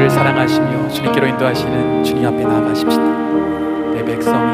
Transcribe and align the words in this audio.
우리를 0.00 0.08
사랑하시며 0.08 0.88
주님께로 0.88 1.26
인도하시는 1.26 2.02
주님 2.02 2.26
앞에 2.26 2.42
나아가십시다. 2.42 3.02
내 3.92 4.02
백성이 4.02 4.50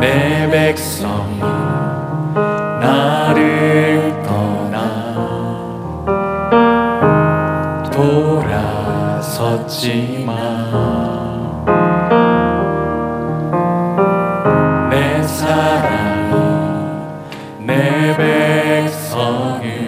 내 0.00 0.50
백성이 0.50 1.38
나를 2.80 4.22
떠나 4.26 5.14
돌아섰지만 7.92 9.54
내 14.90 15.22
사랑이 15.22 16.34
내 17.60 18.16
백성이 18.16 19.83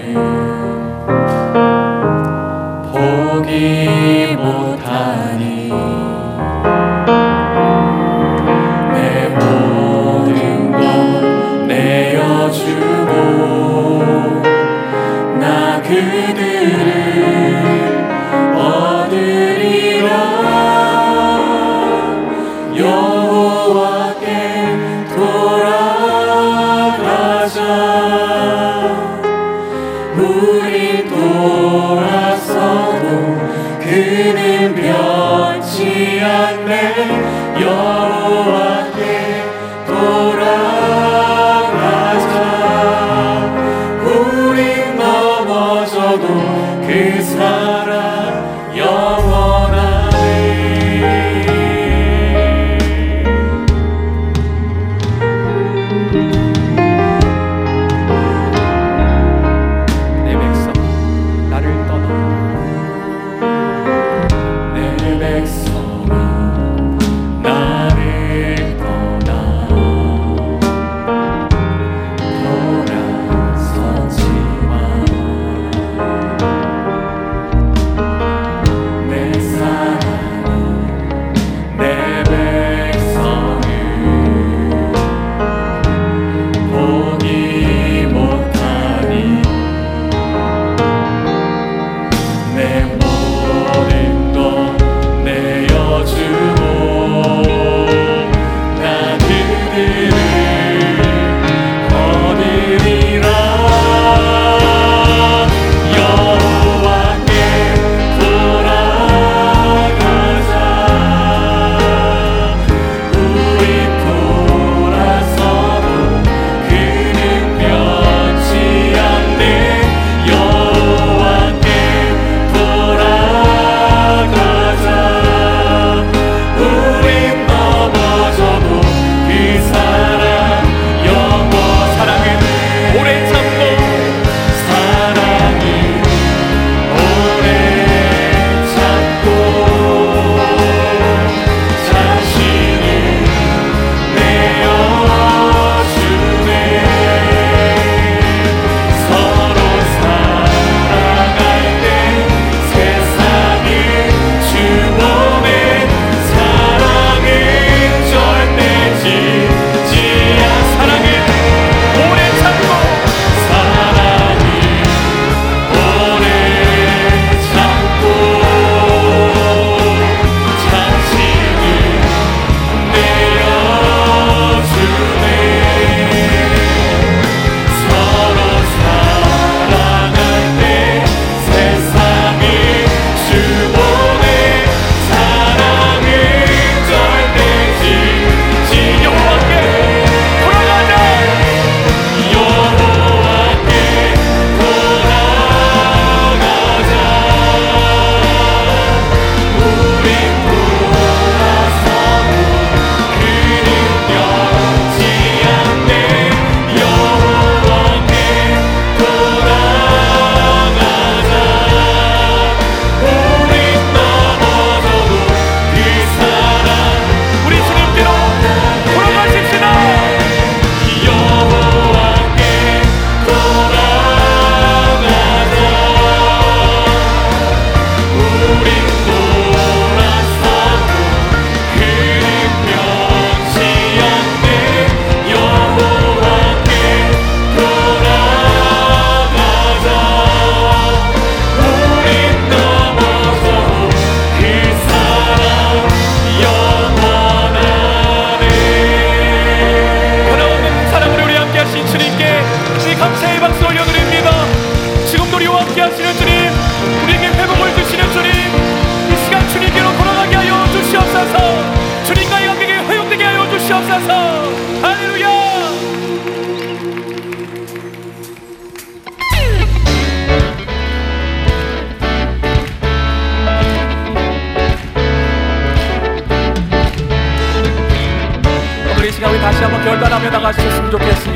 결단하며 279.86 280.30
나갈 280.30 280.52
수 280.52 280.66
있으면 280.66 280.90
좋겠습니다. 280.90 281.35